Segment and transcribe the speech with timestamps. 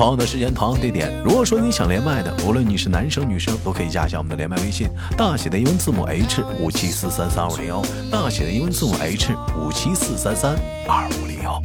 [0.00, 1.12] 同样的时间，同样地点。
[1.22, 11.60] 如果说你想连麦的，无论你是男生女生，都可以加一下我们的连麦微信，大写的英文字母 H 五七四三三二五零幺，大写的英文字母 H 五七四三三二五零幺。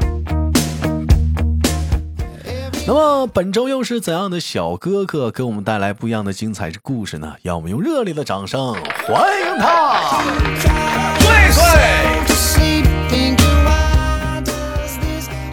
[2.85, 7.35] 那么本周又是怎样的小哥哥给我们带来不一样的精彩故事呢？
[7.41, 8.73] 让我们用热烈的掌声
[9.07, 10.21] 欢迎他，
[11.19, 13.44] 醉醉。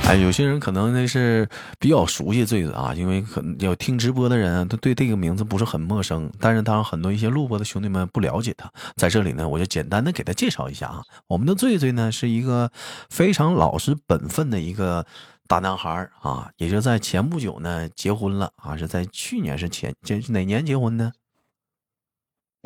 [0.05, 1.49] 哎，有些人可能那是
[1.79, 6.31] 比较熟悉醉醉啊，因为可能有听直播的人，他对这个名字不是很陌生。
[6.39, 11.03] 但是当然，很多一些录播的兄弟们不了解他，在这里呢，我就简单的给他介绍一下啊。
[11.29, 12.71] 我们的醉醉呢，是一个
[13.09, 15.07] 非常老实本分的一个
[15.49, 21.13] 大男孩啊，也就在前不久呢结婚了啊，是在去年是前这哪年结婚呢？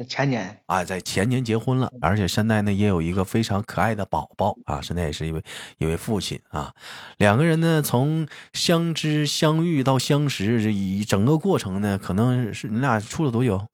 [0.04, 5.42] 前年啊，在前年结婚了，而且现在呢也有一个非常可爱的宝宝啊，现在也是一位
[5.78, 6.74] 一位父亲啊。
[7.16, 13.66] 两个人呢从相知相遇到相识，这一整个过程呢，可能是你俩处了多久？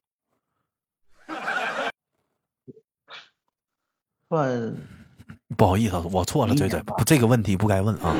[4.28, 4.76] 算
[5.56, 8.16] 不好意思，我错了，对对，这个问题不该问啊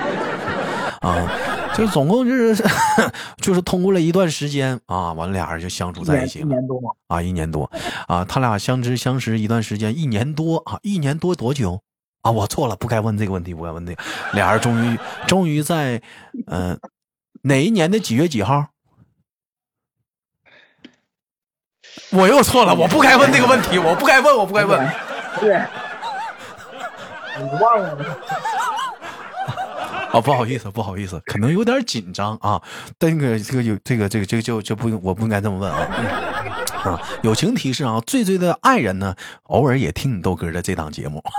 [1.09, 1.62] 啊。
[1.77, 2.63] 就总共就是
[3.41, 6.45] 就是通过了一段时间啊，完了俩人就相处在一起了。
[6.45, 7.71] 一年多啊，一年多
[8.07, 11.83] 啊，他俩相知相识一段时间，一年多啊，一年多多久
[12.23, 12.31] 啊？
[12.31, 14.03] 我错了，不该问这个问题，不该问这个。
[14.33, 16.03] 俩人终于终于在
[16.47, 16.79] 嗯
[17.43, 18.67] 哪一年的几月几号？
[22.11, 24.79] 我又错了，我不该问这个问题，我不该问，我不该问。
[25.41, 25.63] 对，
[27.39, 27.99] 你忘了。
[30.13, 32.61] 啊，不好意思，不好意思，可能有点紧张啊。
[33.01, 35.79] 那个，这个有这个，这个，这个就就不，我不应该这么问啊。
[36.85, 41.23] 啊，友情提示啊，醉醉的爱人呢，偶尔也听你豆哥的这档节目。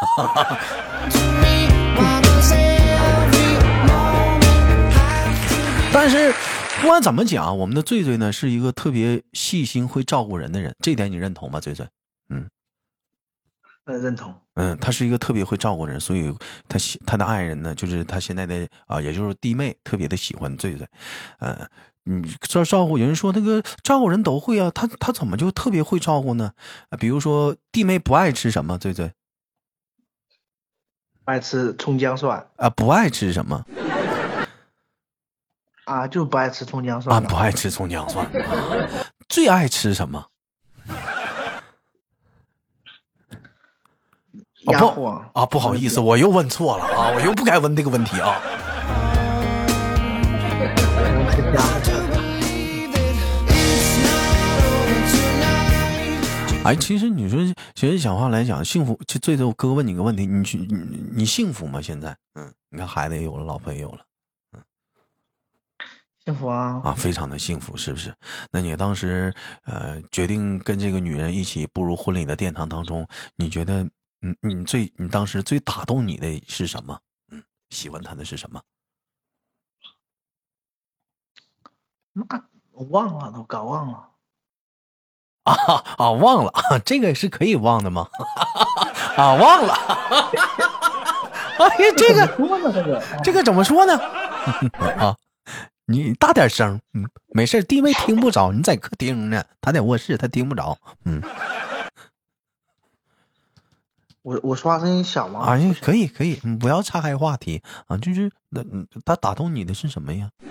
[5.94, 6.34] 但是
[6.82, 11.60] 不管怎么讲，我们的醉醉呢是一个特别细心、会照顾人的人，这点你认同吗？
[11.60, 11.86] 醉醉，
[12.30, 12.48] 嗯。
[13.86, 14.34] 呃，认同。
[14.56, 16.34] 嗯，他是一个特别会照顾人，所以
[16.70, 20.88] 他喜他的爱人呢，就是他现在的啊，也就是弟妹，特别的喜欢醉醉。
[21.40, 21.70] 嗯，
[22.04, 26.54] 你照照顾，有人说那个照顾人都会啊，他他怎么就特别会照顾呢？
[27.00, 29.12] 比如说弟妹不爱吃什么，醉醉，
[31.26, 33.66] 爱吃葱姜蒜啊，不爱吃什么？
[35.86, 38.26] 啊，就不爱吃葱姜蒜啊，不爱吃葱姜蒜，
[39.28, 40.28] 最爱吃什么？
[44.66, 45.04] 啊不
[45.34, 48.40] 啊，不好意思，我又问错了啊，我又不该问这个问题啊。
[56.64, 57.38] 哎，其实你说，
[57.76, 61.82] 其实讲话来讲，幸福就最多，哥哥问你个问题，你去你你幸福吗？
[61.82, 64.00] 现在，嗯，你看孩子也有了，老婆也有了，
[64.54, 64.62] 嗯，
[66.24, 68.14] 幸福啊啊，非常的幸福，是不是？
[68.50, 69.34] 那你当时
[69.66, 73.86] 呃决定跟这个女人一起步入婚礼的殿堂当中，你觉得？
[74.24, 76.98] 嗯，你最你当时最打动你的是什么？
[77.30, 78.62] 嗯，喜欢他的是什么？
[82.14, 82.24] 那
[82.72, 84.10] 我忘了，都搞忘了。
[85.44, 85.54] 啊
[85.98, 86.54] 啊，忘了，
[86.86, 88.08] 这个是可以忘的吗？
[89.18, 89.74] 啊，忘了。
[91.60, 92.26] 哎呀，这个
[92.72, 94.00] 这个这个怎么说呢？
[94.98, 95.18] 啊，
[95.86, 101.22] 你大点声，嗯，没事，弟妹听不着，你在客厅呢，他在卧室，他听不着，嗯。
[104.24, 105.42] 我我说话声音小吗？
[105.42, 108.64] 啊，可以可以，你不要岔开话题啊，就是那
[109.06, 110.32] 他打动你的是什么呀？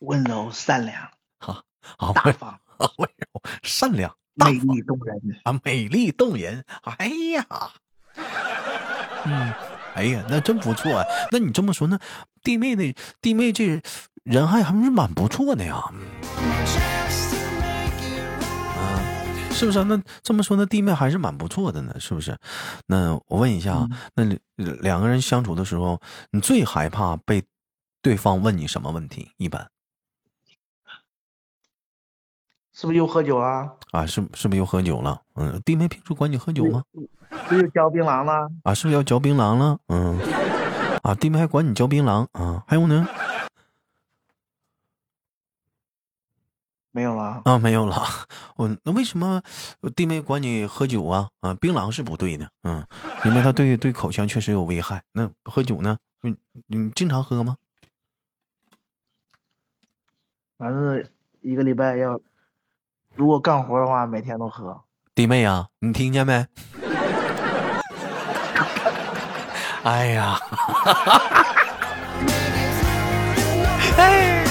[0.00, 1.62] 温柔善良，好，
[1.96, 2.60] 好大方，
[2.98, 7.46] 温柔善良，美丽动人啊，美丽动人，哎呀，
[9.24, 9.52] 嗯，
[9.94, 11.04] 哎呀，那真不错啊。
[11.30, 11.98] 那你这么说，那
[12.42, 13.80] 弟妹的弟妹这
[14.24, 15.92] 人还还是蛮不错的呀。
[19.58, 19.82] 是不是？
[19.84, 22.38] 那这么说，那弟妹还是蛮不错的呢，是不是？
[22.86, 24.24] 那我问一下，那
[24.56, 26.00] 两个人相处的时候，
[26.30, 27.42] 你最害怕被
[28.00, 29.32] 对方问你什么问题？
[29.36, 29.68] 一般
[32.72, 33.74] 是不是又喝酒了？
[33.90, 35.20] 啊，是是不是又喝酒了？
[35.34, 36.84] 嗯，弟妹平时管你喝酒吗？
[37.48, 38.48] 是又嚼槟榔了？
[38.62, 39.76] 啊，是不是要嚼槟榔了？
[39.88, 40.16] 嗯，
[41.02, 42.62] 啊，弟妹还管你嚼槟榔啊？
[42.68, 43.04] 还有呢？
[46.90, 48.02] 没有了啊，没有了。
[48.56, 49.40] 我那为什么
[49.94, 51.28] 弟妹管你喝酒啊？
[51.40, 52.84] 啊，槟榔是不对的，嗯，
[53.24, 55.02] 因为它对对口腔确实有危害。
[55.12, 55.96] 那喝酒呢？
[56.22, 56.34] 你
[56.66, 57.56] 你经常喝吗？
[60.58, 61.04] 反正
[61.40, 62.18] 一个礼拜要，
[63.14, 64.82] 如果干活的话，每天都喝。
[65.14, 66.44] 弟妹啊，你听见没？
[69.84, 70.36] 哎呀！
[73.96, 74.44] 哎！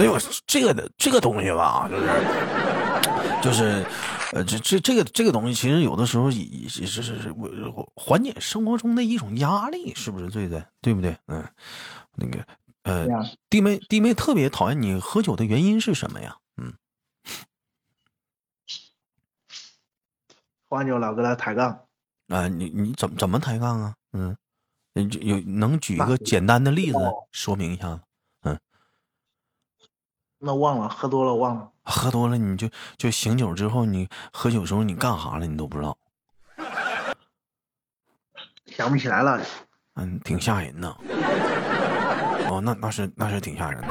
[0.00, 0.16] 哎呦，
[0.46, 2.06] 这个的这个东西吧，就是
[3.42, 3.84] 就是，
[4.32, 10.66] 呃，这这这个这个东西，其实有的时候也是是是我缓解生活中的一种压力，是不是对的？
[10.80, 11.14] 对不对？
[11.26, 11.46] 嗯，
[12.14, 12.42] 那个
[12.84, 13.06] 呃，
[13.50, 16.38] 弟妹弟妹特别讨厌你喝酒的原因是什么呀？
[16.56, 16.72] 嗯，
[20.70, 21.78] 喝完酒老跟他抬杠。
[22.28, 23.94] 啊，你你怎么怎么抬杠啊？
[24.14, 24.34] 嗯，
[24.94, 26.96] 有能举一个简单的例子
[27.32, 27.88] 说明一下？
[27.88, 28.00] 嗯，
[30.42, 31.68] 那忘了，喝多了忘了。
[31.84, 35.46] 喝多了你就就醒酒之后，你喝酒时候你干啥了？
[35.46, 35.96] 你都不知道，
[38.66, 39.40] 想不起来了。
[39.96, 40.88] 嗯，挺吓人的。
[42.48, 43.88] 哦，那那是那是挺吓人的。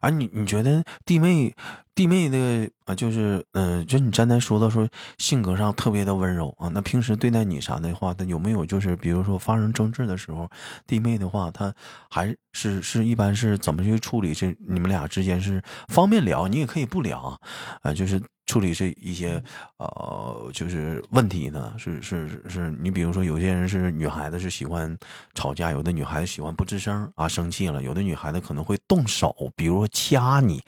[0.00, 1.54] 啊，你你觉得弟妹，
[1.94, 10.48] 弟妹的啊，就是嗯，就你刚才说的说性格上特别的温柔啊，那平时对待你啥的话，他有没有就是比如说发生争执的时候，
[10.86, 11.74] 弟妹的话，他
[12.10, 14.32] 还是是一般是怎么去处理？
[14.34, 17.38] 这你们俩之间是方便聊，你也可以不聊
[17.82, 18.20] 啊，就是。
[18.48, 19.40] 处理这一些
[19.76, 24.96] 呃，就是问题呢，是是是是，你比如说有些人是女孩子是喜欢
[25.34, 30.62] 吵架，有的女孩子喜欢不吱声啊，生气了，有的女孩子可能会动手，比如说掐你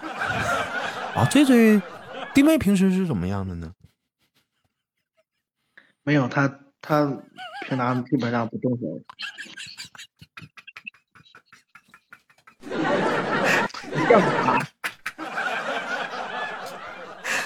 [1.16, 1.26] 啊。
[1.30, 1.80] 这这
[2.34, 3.72] 弟妹平时是怎么样的呢？
[6.02, 7.06] 没有，他他
[7.66, 9.02] 平常基本上不动手。
[13.94, 14.58] 你干啥？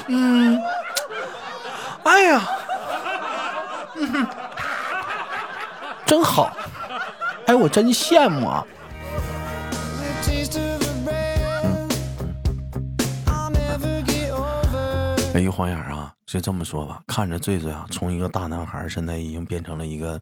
[0.08, 0.60] 嗯，
[2.04, 2.48] 哎呀，
[3.96, 4.26] 嗯，
[6.06, 6.50] 真好，
[7.46, 8.64] 哎，我真羡慕啊。
[15.34, 20.18] 哎，一晃眼啊，就这么说吧，看着醉醉啊，从一个大男孩，现在已经变成了一个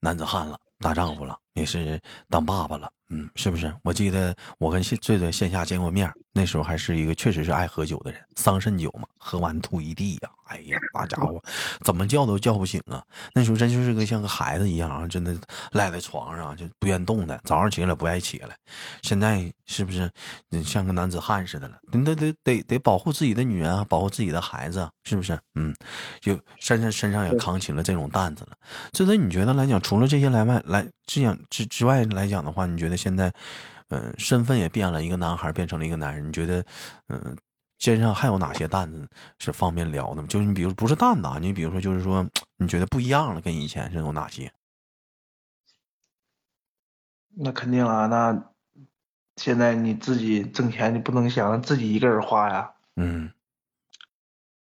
[0.00, 2.00] 男子汉了，大丈夫了，也是
[2.30, 2.88] 当爸爸了。
[3.08, 3.72] 嗯，是不是？
[3.84, 10.30] 我记得我跟醉醉线下见过面，那时候还是一个确实是爱喝酒的人，桑葚酒嘛，喝完吐一地呀。
[10.48, 11.42] 哎呀，那家伙
[11.84, 13.02] 怎么叫都叫不醒啊！
[13.32, 15.36] 那时候真就是个像个孩子一样啊，真的
[15.72, 18.56] 赖在床上就不愿动的，早上起来不爱起来。
[19.02, 20.10] 现在是不是
[20.64, 21.76] 像个男子汉似的了？
[21.92, 25.36] 你得得得得保护自己的女人啊，保护自己的孩子，是不是？
[25.54, 25.74] 嗯，
[26.20, 28.56] 就身上身上也扛起了这种担子了。
[28.92, 33.32] 这在你觉得来讲，除了这些来外来这样之之外来讲的话，你觉得现在，
[33.88, 36.64] 嗯，身份也变了，一个男孩变成了一个男人，你觉得，
[37.08, 37.36] 嗯？
[37.78, 39.06] 肩上还有哪些担子
[39.38, 40.28] 是方便聊的吗？
[40.30, 42.26] 就是你比如不是担子，你比如说就是说
[42.56, 44.50] 你觉得不一样了，跟以前是有哪些？
[47.34, 48.50] 那肯定啊，那
[49.36, 52.72] 现在你自己挣钱，你不能想着自己一个人花呀。
[52.96, 53.30] 嗯。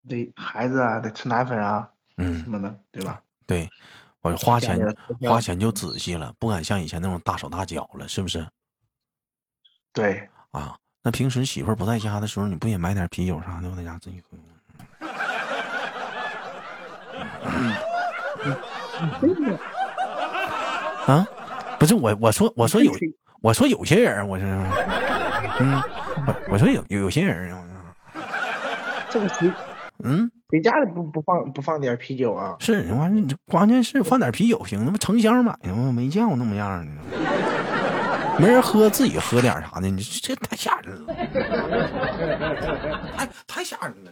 [0.09, 3.23] 对孩子啊，得吃奶粉啊，嗯，什么的，对吧？
[3.47, 3.69] 对，
[4.33, 8.47] 我花钱花钱就仔细了，不敢像以前那种大手大脚了，是不是？
[9.93, 10.29] 对。
[10.51, 10.77] 啊。
[11.03, 14.37] 那平时媳妇儿不在家的时候，你不也买点啤酒啥的，我在家自己喝。
[21.13, 21.25] 啊，
[21.79, 22.93] 不是我，我说我说有，
[23.41, 24.45] 我说有些人，我是，
[25.61, 25.81] 嗯，
[26.27, 27.57] 我我说有有些人，
[29.09, 29.53] 这个题，
[30.03, 32.55] 嗯，谁家里不不放不放点啤酒啊？
[32.61, 35.91] 是，完了，关键是放点啤酒行，那不成箱买的吗？
[35.91, 36.93] 没见过那么样的。
[38.39, 41.15] 没人喝，自己喝点啥的，你这太吓人了，
[43.17, 44.11] 太太吓人了。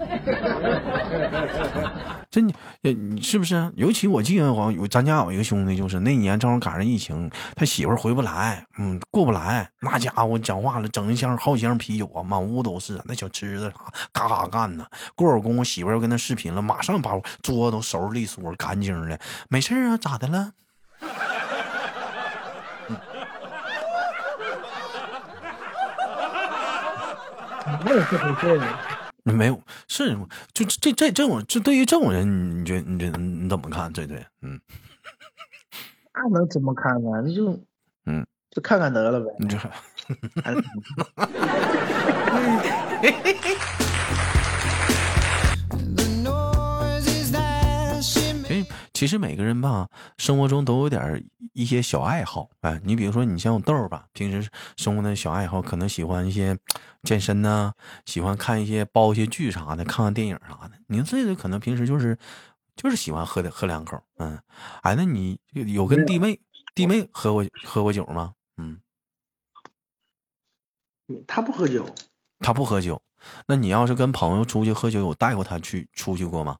[2.30, 3.70] 这你你是不是？
[3.76, 13.76] 尤其我记得，好像有咱家有一个兄弟，就是那年正好赶上疫情，他媳妇回不来，嗯，过不来，那家伙讲话了，整一箱好几箱啤酒啊，满屋都是，那小吃的啥，
[14.12, 14.84] 嘎嘎干呢。
[15.14, 17.12] 过会儿功夫，媳妇又跟他视频了，马上把
[17.42, 20.52] 桌子都收拾利索干净的，没事啊，咋的了？
[27.84, 28.60] 没有这回事
[29.24, 30.14] 没有，是
[30.52, 33.90] 就这这这种，这对于这种人，你觉你觉你怎么看？
[33.92, 34.60] 这对，嗯，
[36.12, 37.22] 那能怎么看呢？
[37.24, 37.58] 那就
[38.04, 39.34] 嗯，就看看得了呗。
[39.38, 39.56] 你这，
[49.04, 52.48] 其其实每个人吧，生活中都有点一些小爱好。
[52.62, 56.58] 哎，你比如说，你像我豆儿吧，平时生活的小爱好，可能喜欢一些
[57.02, 57.74] 健身呐，
[58.06, 60.78] 喜欢看一些煲一些剧啥的，看看电影啥的。
[60.86, 62.18] 你这个可能平时就是
[62.74, 64.02] 就是喜欢喝的喝两口。
[64.16, 64.40] 嗯，
[64.80, 66.40] 哎，那你有跟弟妹
[66.74, 68.32] 弟妹喝过喝过酒吗？
[68.56, 68.80] 嗯，
[71.26, 71.86] 他不喝酒，
[72.38, 73.02] 他不喝酒。
[73.46, 76.56] 那你要是跟朋友出去喝酒，有带过他去出去过吗？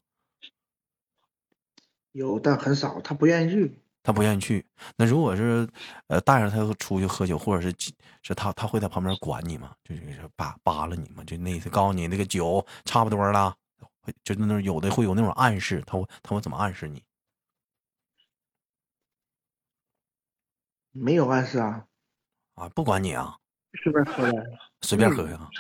[2.14, 3.76] 有，但很少，他不愿意去。
[4.04, 4.64] 他不愿意去。
[4.96, 5.68] 那如果是，
[6.06, 7.74] 呃，带着他出去喝酒，或者是
[8.22, 9.74] 是他他会在旁边管你吗？
[9.82, 10.02] 就是
[10.36, 11.24] 扒扒拉你吗？
[11.24, 13.56] 就那意思，告诉你那个酒差不多了，
[14.22, 17.02] 就那有的会有那种暗示，他会他会怎么暗示你？
[20.92, 21.84] 没有暗示啊。
[22.54, 23.36] 啊，不管你啊。
[23.82, 24.42] 随便喝呀。
[24.82, 25.50] 随便喝呀。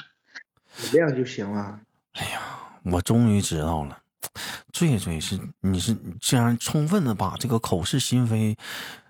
[0.92, 1.80] 这样就行了。
[2.12, 4.03] 哎呀，我终于知道了。
[4.72, 8.56] 醉醉是你是竟然充分的把这个口是心非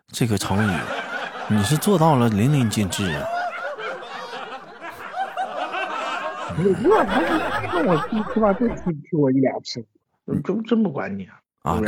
[0.09, 0.80] 这个成语，
[1.49, 3.26] 你是做到了淋漓尽致啊！
[6.56, 9.85] 没有，他是看我起起码就提提我一两次，
[10.44, 11.40] 真真不管你啊！
[11.62, 11.80] 啊，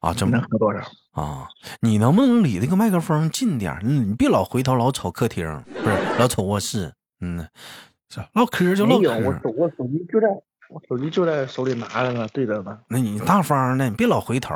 [0.00, 0.80] 啊，真能喝多少
[1.12, 1.48] 啊？
[1.80, 3.78] 你能不能离那个麦克风近点？
[3.82, 5.44] 你别老回头老瞅客厅，
[5.82, 6.94] 不是老瞅卧室。
[7.20, 7.46] 嗯，
[8.32, 9.18] 唠嗑就唠嗑。
[9.18, 10.28] 我手我手机就在。
[10.68, 12.76] 我手机就在手里拿着呢，对着呢。
[12.88, 14.54] 那你大方的，你别老回头，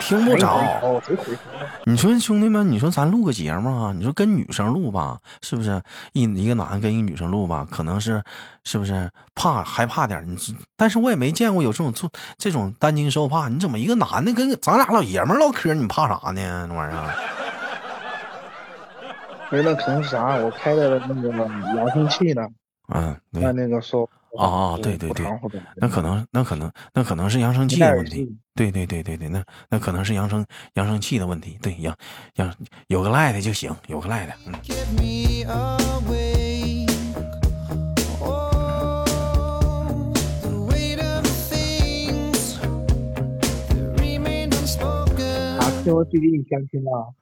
[0.00, 1.00] 听不着。
[1.86, 3.92] 你说兄弟们，你说咱录个节目啊？
[3.96, 5.80] 你说跟女生录吧，是不是？
[6.12, 8.22] 一一个男的跟一个女生录吧，可能是，
[8.64, 10.24] 是不是怕害怕点？
[10.26, 10.36] 你，
[10.76, 13.48] 但是我也没见过有这种做这种担惊受怕。
[13.48, 16.66] 你怎么一个男的跟咱俩老爷们唠嗑，你怕啥呢？
[16.68, 17.14] 那玩意儿？
[19.50, 20.34] 没那可能啥？
[20.36, 21.28] 我开的那个
[21.76, 22.42] 扬声器呢。
[22.92, 24.08] 嗯，那那个说。
[24.38, 25.26] 啊啊，对对对，
[25.74, 31.92] 那可能那可能那可能是扬声器的问题，对对对对对，那那可能是扬声扬声器的问题，对扬
[32.36, 32.54] 扬
[32.86, 34.54] 有个赖的就行，有个赖的，嗯。
[45.58, 47.12] 啊，听说最近你相亲了，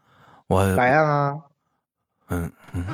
[0.47, 1.41] 我咋样啊？
[2.29, 2.85] 嗯嗯。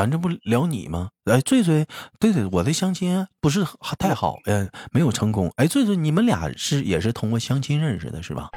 [0.00, 1.10] 咱这不聊你吗？
[1.24, 1.86] 哎，醉醉，
[2.18, 3.62] 对对，我的相亲不是
[3.98, 5.52] 太好，嗯，没有成功。
[5.56, 8.48] 哎，醉醉，你们俩是也是通过相亲认识的，是吧？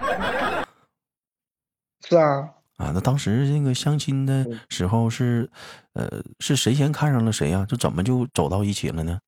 [2.07, 2.50] 是啊。
[2.77, 5.51] 啊，那当时那个相亲的时候是，
[5.95, 7.65] 呃，是谁先看上了谁呀？
[7.67, 9.19] 就怎么就走到一起了呢？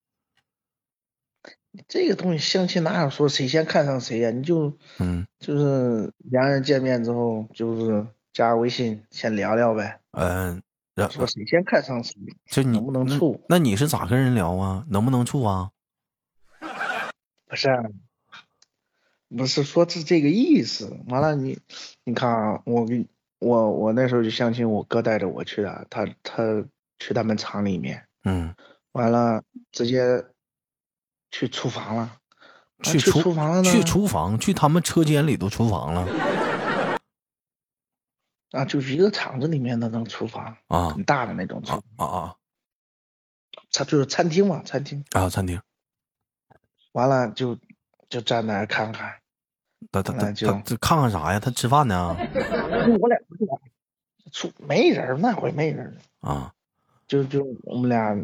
[1.90, 4.32] 这个东西相亲哪有说谁先看上谁呀？
[4.32, 10.00] 你就，嗯，就是两人见面之后，就是加微信先聊聊呗。
[10.12, 10.62] 嗯。
[11.10, 12.14] 说谁先看上谁，
[12.50, 13.44] 就你能不能处？
[13.50, 14.86] 那你是咋跟人聊啊？
[14.90, 15.72] 能不能处啊？
[17.48, 17.70] 不是，
[19.30, 20.98] 不是说是这个意思。
[21.08, 21.60] 完了，你
[22.04, 23.06] 你看啊，我给
[23.40, 26.44] 我我那时候就相亲，我哥带着我去的，他他
[27.00, 28.56] 去他们厂里面，嗯，
[28.94, 30.26] 完了直接
[31.30, 32.18] 去厨房了，
[32.84, 33.70] 去厨房了呢？
[33.70, 36.08] 去厨房，去他们车间里头厨房了。
[38.56, 42.36] 啊，就是一个厂子里面的那种厨房啊，很大的那种厨啊啊，
[43.72, 45.62] 它就是餐厅嘛，餐厅啊，餐厅。
[46.94, 47.58] 完了就
[48.08, 49.14] 就站那儿看看，
[49.92, 50.48] 他他他就
[50.78, 51.40] 看看啥呀？
[51.40, 52.16] 他吃饭呢？
[53.02, 53.18] 我俩
[54.32, 56.54] 出没人，那会没人啊。
[57.08, 58.16] 就就我们俩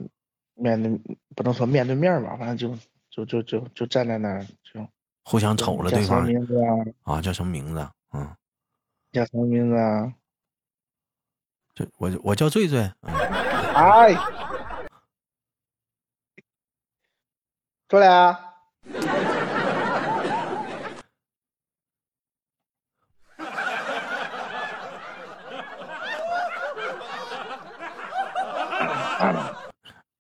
[0.55, 0.89] 面对，
[1.35, 2.77] 不能说面对面吧，反正就
[3.09, 4.87] 就就就就站在那儿就
[5.23, 6.25] 互相瞅了对方。
[6.25, 7.13] 叫什么名字啊？
[7.15, 7.89] 啊，叫什么名字？
[8.13, 8.35] 嗯。
[9.11, 10.13] 叫什么名字啊？
[11.81, 12.79] 这我我叫醉醉。
[13.73, 14.13] 哎，
[17.89, 18.39] 出来啊！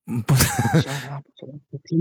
[0.07, 0.45] 嗯， 不是。
[0.81, 1.99] 行行，听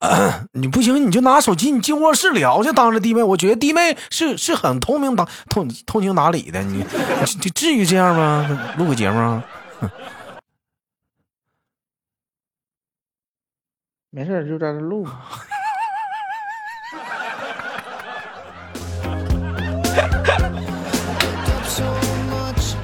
[0.52, 2.72] 你不行，你就拿手机，你进卧室聊去。
[2.72, 6.62] 当着弟妹，我觉得弟妹是是很通明、达通通情达理的。
[6.62, 6.86] 你
[7.42, 8.74] 你至于这样吗？
[8.78, 9.42] 录个节目，
[14.10, 15.04] 没事就在这录。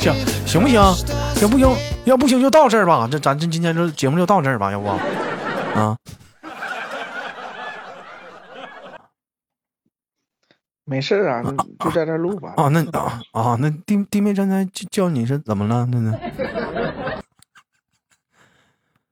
[0.00, 0.12] 行
[0.46, 0.82] 行不行？
[1.36, 1.72] 行不行，
[2.04, 3.08] 要不行就到这儿吧。
[3.10, 5.96] 这咱这今天这节目就到这儿吧，要不啊？
[10.84, 11.42] 没事啊，
[11.80, 12.54] 就在这录吧。
[12.56, 15.86] 啊，那啊啊，那弟弟妹刚才叫你是怎么了？
[15.90, 16.12] 那那，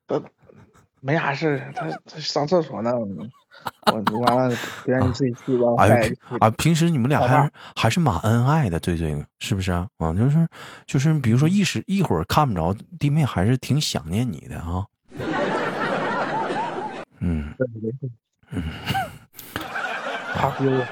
[0.06, 0.22] 不
[1.00, 9.88] 没啥事儿，他他上厕所呢，我完了不愿意自己去，完了哎啊，平时你们俩还是还是蛮恩爱的，对对，是不是啊？
[9.98, 10.46] 啊，就是
[10.86, 14.84] 就是，比如说一时一会儿看不着弟妹，还是挺想念你的啊。
[17.24, 18.62] 嗯对对对，
[20.34, 20.86] 怕丢了。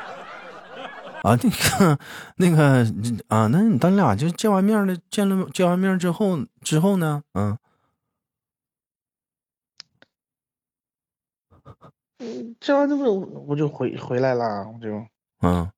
[1.23, 1.99] 啊，那个
[2.37, 2.85] 那个
[3.29, 7.23] 啊，那你咱俩就见完面了，见了见完面之后之后呢？
[7.35, 7.59] 嗯
[12.19, 15.05] 嗯，见完之后我就回回来了，我就
[15.41, 15.71] 嗯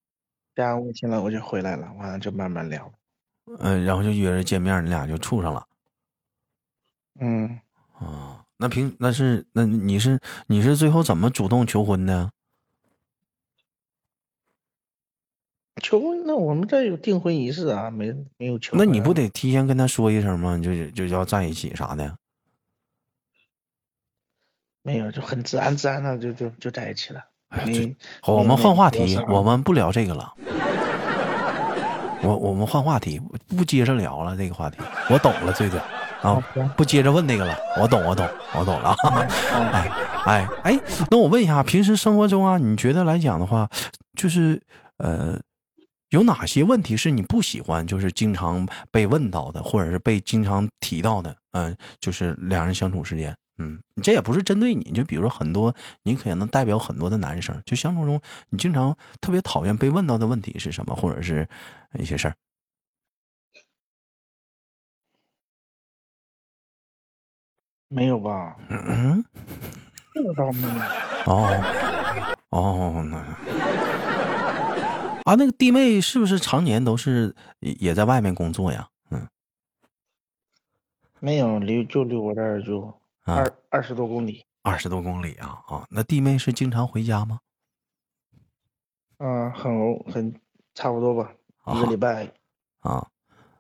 [0.55, 2.93] 加上微信了，我就回来了，完了就慢慢聊。
[3.59, 5.67] 嗯，然后就约着见面，你俩就处上了。
[7.21, 7.61] 嗯，
[7.99, 12.31] 啊，那平那是那你是你是最后怎么主动求婚的？
[15.83, 18.85] 求婚那我们这有订婚仪式啊，没没有求婚啊。
[18.85, 20.57] 那你不得提前跟他说一声吗？
[20.57, 22.15] 就就要在一起啥的？
[24.85, 27.21] 没有，就很自然自然的就就就在一起了。
[27.51, 30.33] 哎你好，我们换话题，我们不聊这个了。
[32.23, 34.79] 我我们换话题，不接着聊了这个话题。
[35.11, 35.79] 我懂了，醉醉
[36.23, 36.41] 啊，
[36.77, 37.57] 不接着问那个了。
[37.81, 38.27] 我懂，我懂，
[38.59, 38.95] 我懂了。
[39.73, 39.91] 哎
[40.25, 43.69] 哎哎，那我问一下，平时生活中啊，你觉得来讲的话，
[44.17, 44.61] 就是
[44.99, 45.39] 呃，
[46.13, 51.35] 有哪些问题是你不喜欢，就是经常被问到的，或者是被经常提到的？
[51.53, 61.49] 嗯、就是两人相处时间，嗯，这也不是针对你，就比如说很多，你可能代表很多的男生，就相处中你经常特别讨厌被问到的问题是什么，或者是
[61.99, 62.35] 一些事儿。
[67.89, 68.55] 没有吧？
[68.69, 69.25] 嗯，
[70.13, 70.75] 这个倒没有。
[71.25, 73.17] 哦，哦，那
[75.25, 78.89] 啊，那个弟妹是不是常年都是也也在外面工作呀？
[79.11, 79.27] 嗯
[81.21, 82.83] 没有离就离我这儿就
[83.23, 84.45] 啊，二二十多公里。
[84.63, 87.39] 二十多公里啊啊，那弟妹是经常回家吗？
[89.19, 90.35] 嗯，很偶很
[90.75, 91.33] 差不多吧，
[91.67, 92.33] 一个啊礼拜
[92.81, 93.07] 啊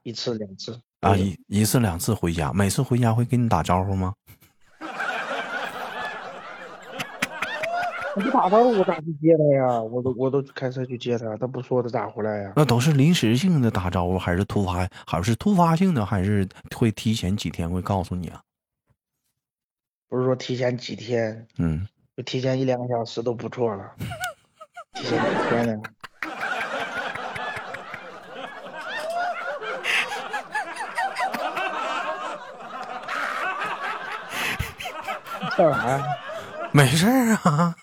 [0.02, 0.80] 一次两次。
[1.00, 4.14] 啊，一一次两次回家，每次回家会跟你打招呼吗？
[8.14, 9.80] 我不打招呼，我咋去接他呀？
[9.80, 12.52] 我都我都开车去接他，他不说他咋回来呀？
[12.56, 16.46] 那都是临时性的打招呼，还是突发，还是突发性的，还是
[16.76, 18.42] 会提前几天会告诉你啊？
[20.10, 23.90] 不是说提前几天，嗯，就提前一两个小时都不错了。
[24.92, 25.80] 提前几天呢？
[35.56, 36.04] 笑啥呀？
[36.72, 37.74] 没事儿啊。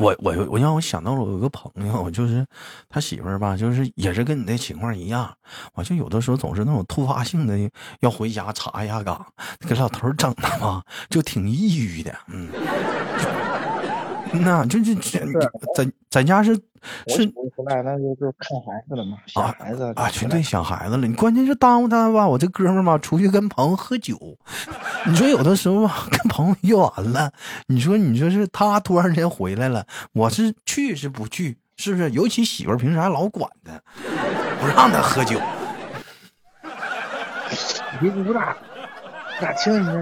[0.00, 2.44] 我我我让我想到了我有个朋友，就是
[2.88, 5.30] 他媳妇儿吧，就是也是跟你那情况一样，
[5.74, 9.24] 我就有的时候总是那种突发性的要回家查一下岗，
[9.68, 12.48] 给老头儿整的吧，就挺抑郁的，嗯，
[14.40, 15.20] 那这这这
[15.74, 16.54] 咱咱家是
[17.08, 21.06] 是我回来那就就看孩子了嘛，想啊孩子啊，就回来全对想孩子了。
[21.06, 22.26] 你关键是耽误他吧？
[22.26, 24.16] 我这哥们儿吧，出去跟朋友喝酒，
[25.06, 27.32] 你说有的时候吧，跟朋友约完了，
[27.66, 31.58] 你说你说是他突然间回来了，我是去是不去？
[31.76, 32.10] 是不是？
[32.10, 33.72] 尤其媳妇儿平时还老管他，
[34.60, 35.40] 不让他喝酒。
[38.00, 38.56] 你别你咋
[39.40, 39.98] 咋听你这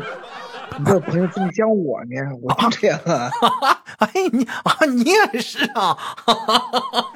[0.78, 2.16] 你这朋友这么像我呢？
[2.42, 3.30] 我就这样啊。
[3.98, 5.96] 哎，你啊，你也是啊。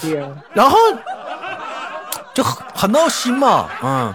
[0.00, 0.76] 对呀、然后
[2.34, 4.12] 就很很闹心嘛，嗯，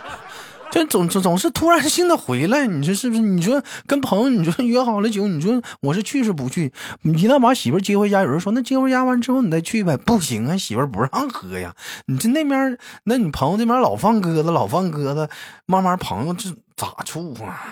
[0.70, 3.22] 就总总总是突然性的回来，你说是不是？
[3.22, 6.72] 你说跟朋友，你说约好了酒，你说我是去是不去？
[7.02, 11.74] 你一旦把媳妇接回家，有人说那接回家完之后你再去呗，不行啊，媳妇不让喝呀。
[12.06, 15.28] 你这那边，那你朋友这边老放鸽子，老放鸽子，
[15.66, 17.66] 慢慢朋友这咋处啊？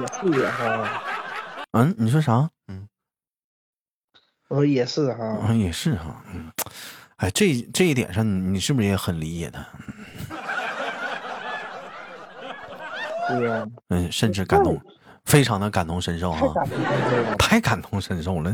[0.00, 1.02] 也是也哈，
[1.72, 2.50] 嗯，你说啥？
[2.68, 2.88] 嗯。
[4.48, 5.24] 我说也是哈。
[5.24, 6.50] 啊，也是哈，嗯，
[7.16, 9.66] 哎，这这一点上，你你是不是也很理解他？
[13.28, 14.80] 对呀、嗯，甚至感动，
[15.26, 16.40] 非常的感同身受啊，
[17.38, 18.52] 太感同身受了。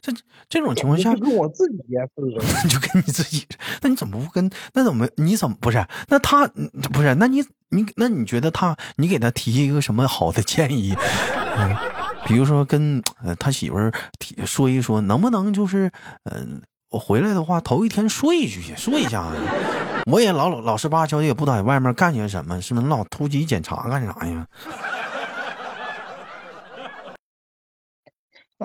[0.00, 3.46] 这这这种情况下就，跟我自己也是， 就跟你自己，
[3.80, 4.50] 那你怎么不跟？
[4.72, 5.84] 那怎么你怎么不是？
[6.08, 7.14] 那他嗯不是？
[7.16, 10.96] 那你你那你觉得他，你给他提一个什么好的建议？
[11.58, 11.76] 嗯，
[12.26, 15.90] 比如说跟呃他媳妇儿提说一说，能不能就是
[16.24, 19.36] 嗯、我回来的话，头一天说一句，说一下子。
[20.10, 22.86] 我也老老老实巴交的，也不在外面干些什么，是不是？
[22.86, 24.46] 老突击检查干啥呀？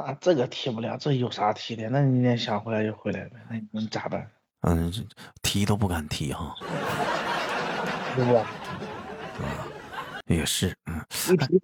[0.06, 1.90] 那这个提不了，这有啥提的？
[1.90, 4.30] 那你想回来就回来呗，那你能咋办？
[4.62, 4.92] 嗯，
[5.42, 6.56] 提都不敢提哈。
[8.16, 8.46] 对不？
[10.34, 11.02] 也是，嗯。
[11.32, 11.62] 一提，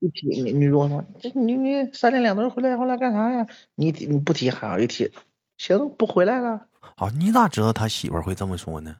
[0.00, 3.46] 一提，你你如果说这你你三天两头回来回来干啥呀？
[3.74, 5.12] 你你不提还好，一提，
[5.58, 6.66] 行不回来了。
[6.96, 8.96] 好，你咋知道他媳妇会这么说呢？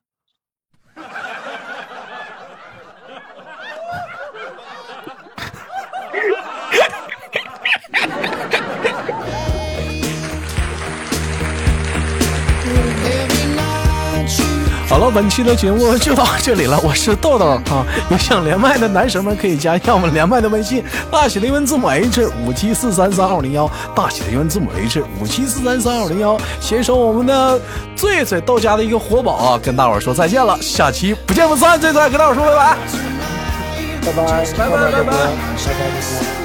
[14.87, 16.79] 好了，本期的节目就到这里了。
[16.85, 27.61] 我是豆豆啊，有想连麦的男神们可以加一下我们连麦的微信，大写的英文字母 H 五七四三三二零幺，大写的英文字母 H 五七四三三二零幺，携手我们的
[27.97, 31.81] 最最豆家的一个活宝啊，跟大伙说再见了，下期不见不散。
[31.81, 32.77] 最最跟大伙说拜拜，
[34.07, 36.44] 拜拜，拜拜，拜拜，拜拜。